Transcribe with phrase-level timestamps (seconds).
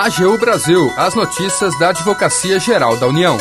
[0.00, 3.36] AGU Brasil, as notícias da Advocacia Geral da União.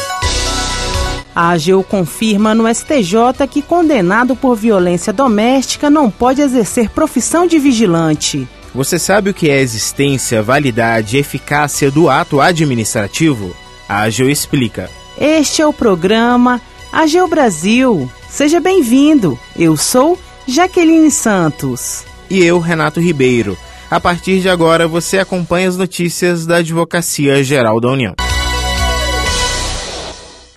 [1.36, 7.60] A AGU confirma no STJ que condenado por violência doméstica não pode exercer profissão de
[7.60, 8.48] vigilante.
[8.74, 13.56] Você sabe o que é existência, validade e eficácia do ato administrativo?
[13.88, 14.90] A AGU explica.
[15.16, 16.60] Este é o programa
[16.92, 18.12] AGU Brasil.
[18.28, 19.38] Seja bem-vindo.
[19.56, 20.18] Eu sou
[20.48, 22.04] Jaqueline Santos.
[22.28, 23.56] E eu, Renato Ribeiro.
[23.90, 28.16] A partir de agora, você acompanha as notícias da Advocacia Geral da União.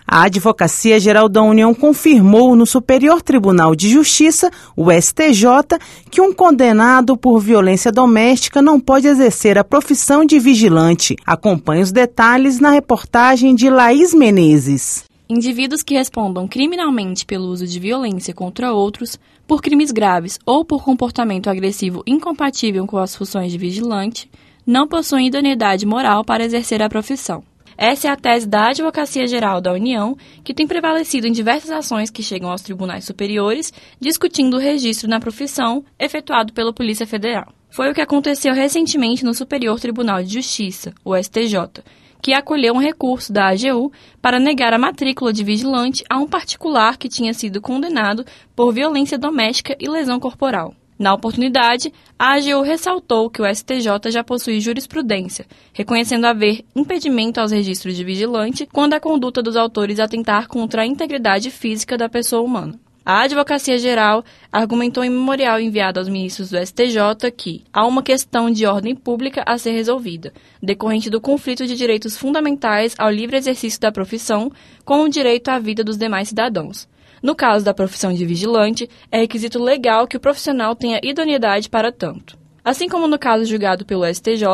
[0.05, 5.79] A Advocacia Geral da União confirmou no Superior Tribunal de Justiça, o STJ,
[6.11, 11.15] que um condenado por violência doméstica não pode exercer a profissão de vigilante.
[11.25, 15.10] Acompanhe os detalhes na reportagem de Laís Menezes.
[15.33, 19.17] Indivíduos que respondam criminalmente pelo uso de violência contra outros,
[19.47, 24.29] por crimes graves ou por comportamento agressivo incompatível com as funções de vigilante,
[24.67, 27.45] não possuem idoneidade moral para exercer a profissão.
[27.79, 32.11] Essa é a tese da Advocacia Geral da União, que tem prevalecido em diversas ações
[32.11, 37.55] que chegam aos tribunais superiores discutindo o registro na profissão efetuado pela Polícia Federal.
[37.71, 41.85] Foi o que aconteceu recentemente no Superior Tribunal de Justiça, o STJ,
[42.21, 46.97] que acolheu um recurso da AGU para negar a matrícula de vigilante a um particular
[46.97, 50.75] que tinha sido condenado por violência doméstica e lesão corporal.
[50.99, 57.53] Na oportunidade, a AGU ressaltou que o STJ já possui jurisprudência, reconhecendo haver impedimento aos
[57.53, 62.43] registros de vigilante quando a conduta dos autores atentar contra a integridade física da pessoa
[62.43, 62.79] humana.
[63.05, 64.23] A Advocacia Geral
[64.53, 69.43] argumentou em memorial enviado aos ministros do STJ que há uma questão de ordem pública
[69.47, 70.33] a ser resolvida,
[70.63, 74.53] decorrente do conflito de direitos fundamentais ao livre exercício da profissão
[74.85, 76.87] com o direito à vida dos demais cidadãos.
[77.23, 81.91] No caso da profissão de vigilante, é requisito legal que o profissional tenha idoneidade para
[81.91, 82.39] tanto.
[82.63, 84.45] Assim como no caso julgado pelo STJ,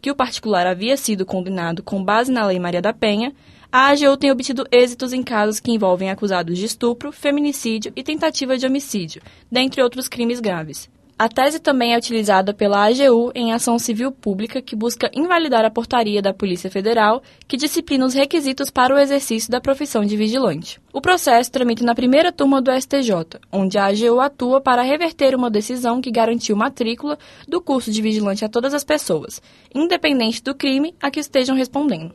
[0.00, 3.32] que o particular havia sido condenado com base na Lei Maria da Penha,
[3.72, 8.58] a AGU tem obtido êxitos em casos que envolvem acusados de estupro, feminicídio e tentativa
[8.58, 10.90] de homicídio, dentre outros crimes graves.
[11.18, 15.70] A tese também é utilizada pela AGU em ação civil pública que busca invalidar a
[15.70, 20.78] portaria da Polícia Federal que disciplina os requisitos para o exercício da profissão de vigilante.
[20.92, 25.48] O processo tramita na primeira turma do STJ, onde a AGU atua para reverter uma
[25.48, 27.18] decisão que garantiu matrícula
[27.48, 29.40] do curso de vigilante a todas as pessoas,
[29.74, 32.14] independente do crime a que estejam respondendo.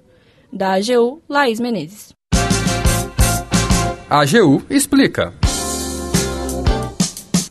[0.52, 2.14] Da AGU, Laís Menezes.
[4.10, 5.34] A AGU explica.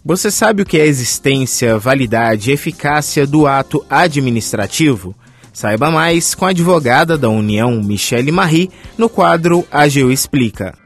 [0.04, 5.14] Você sabe o que é existência, validade e eficácia do ato administrativo?
[5.52, 10.85] Saiba mais com a advogada da União, Michele Marie, no quadro AGU Explica.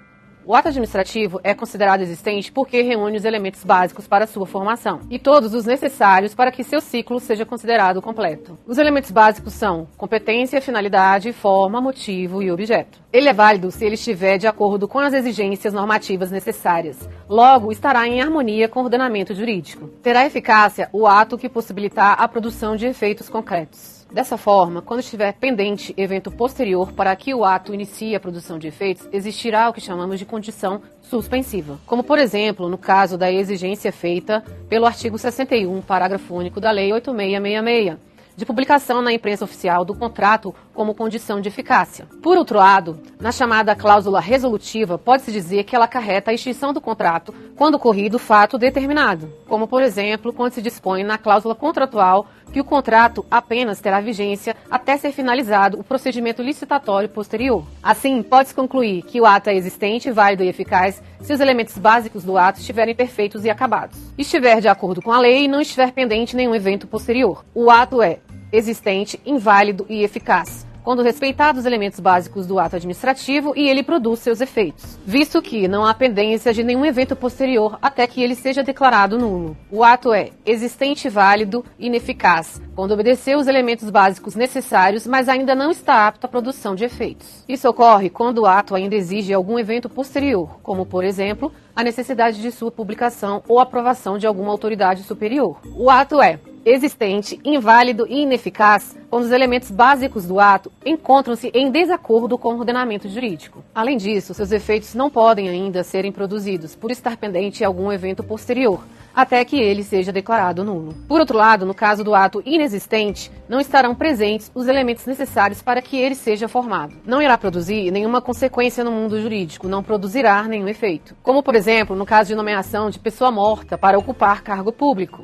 [0.50, 5.16] O ato administrativo é considerado existente porque reúne os elementos básicos para sua formação e
[5.16, 8.58] todos os necessários para que seu ciclo seja considerado completo.
[8.66, 12.98] Os elementos básicos são competência, finalidade, forma, motivo e objeto.
[13.12, 17.08] Ele é válido se ele estiver de acordo com as exigências normativas necessárias.
[17.28, 19.86] Logo, estará em harmonia com o ordenamento jurídico.
[20.02, 23.99] Terá eficácia o ato que possibilitar a produção de efeitos concretos.
[24.12, 28.66] Dessa forma, quando estiver pendente evento posterior para que o ato inicie a produção de
[28.66, 31.78] efeitos, existirá o que chamamos de condição suspensiva.
[31.86, 36.92] Como, por exemplo, no caso da exigência feita pelo artigo 61, parágrafo único da Lei
[36.92, 38.10] 8666
[38.40, 42.06] de publicação na imprensa oficial do contrato como condição de eficácia.
[42.22, 46.80] Por outro lado, na chamada cláusula resolutiva, pode-se dizer que ela acarreta a extinção do
[46.80, 52.60] contrato quando ocorrido fato determinado, como, por exemplo, quando se dispõe na cláusula contratual que
[52.60, 57.64] o contrato apenas terá vigência até ser finalizado o procedimento licitatório posterior.
[57.82, 62.24] Assim, pode-se concluir que o ato é existente, válido e eficaz se os elementos básicos
[62.24, 63.98] do ato estiverem perfeitos e acabados.
[64.16, 67.44] Estiver de acordo com a lei e não estiver pendente nenhum evento posterior.
[67.54, 68.18] O ato é
[68.52, 74.20] existente, inválido e eficaz quando respeitados os elementos básicos do ato administrativo e ele produz
[74.20, 78.62] seus efeitos, visto que não há pendência de nenhum evento posterior até que ele seja
[78.62, 79.56] declarado nulo.
[79.70, 85.70] O ato é existente, válido ineficaz, quando obedeceu os elementos básicos necessários, mas ainda não
[85.70, 87.44] está apto à produção de efeitos.
[87.48, 92.40] Isso ocorre quando o ato ainda exige algum evento posterior, como, por exemplo, a necessidade
[92.40, 95.58] de sua publicação ou aprovação de alguma autoridade superior.
[95.76, 101.70] O ato é existente, inválido e ineficaz quando os elementos básicos do ato encontram-se em
[101.70, 103.64] desacordo com o ordenamento jurídico.
[103.74, 108.84] Além disso, seus efeitos não podem ainda serem produzidos por estar pendente algum evento posterior,
[109.14, 110.94] até que ele seja declarado nulo.
[111.08, 115.82] Por outro lado, no caso do ato inexistente, não estarão presentes os elementos necessários para
[115.82, 116.94] que ele seja formado.
[117.04, 121.16] Não irá produzir nenhuma consequência no mundo jurídico, não produzirá nenhum efeito.
[121.22, 125.22] Como, por exemplo, no caso de nomeação de pessoa morta para ocupar cargo público.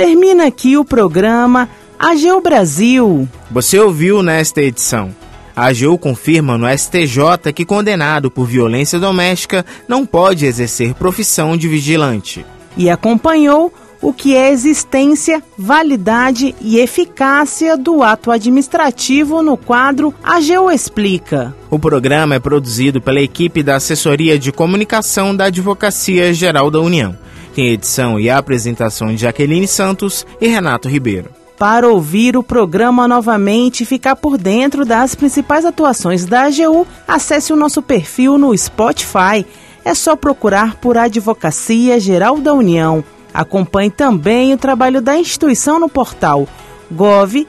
[0.00, 1.68] Termina aqui o programa
[1.98, 3.28] AGU Brasil.
[3.50, 5.14] Você ouviu nesta edição.
[5.54, 11.68] A AGU confirma no STJ que condenado por violência doméstica não pode exercer profissão de
[11.68, 12.46] vigilante.
[12.78, 13.70] E acompanhou
[14.00, 21.54] o que é existência, validade e eficácia do ato administrativo no quadro AGU Explica.
[21.68, 27.14] O programa é produzido pela equipe da Assessoria de Comunicação da Advocacia Geral da União.
[27.54, 31.30] Tem edição e apresentação de Jaqueline Santos e Renato Ribeiro.
[31.58, 37.52] Para ouvir o programa novamente e ficar por dentro das principais atuações da AGU, acesse
[37.52, 39.44] o nosso perfil no Spotify.
[39.84, 43.04] É só procurar por Advocacia Geral da União.
[43.32, 46.48] Acompanhe também o trabalho da instituição no portal
[46.90, 47.46] gov.br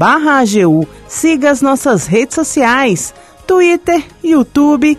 [0.00, 0.88] AGU.
[1.06, 3.14] Siga as nossas redes sociais,
[3.46, 4.98] Twitter, YouTube,